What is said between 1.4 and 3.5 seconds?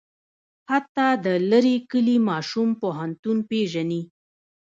لرې کلي ماشوم پوهنتون